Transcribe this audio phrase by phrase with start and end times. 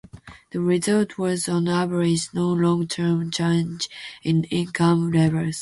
[0.49, 3.87] The result was, on average, no long-term change
[4.23, 5.49] in income levels.